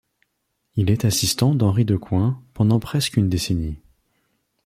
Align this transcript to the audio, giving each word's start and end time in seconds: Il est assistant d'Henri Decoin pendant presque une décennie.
Il 0.77 0.89
est 0.89 1.05
assistant 1.05 1.53
d'Henri 1.53 1.85
Decoin 1.85 2.43
pendant 2.55 2.79
presque 2.79 3.17
une 3.17 3.29
décennie. 3.29 3.77